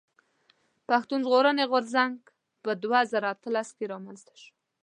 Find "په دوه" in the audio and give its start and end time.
2.63-2.99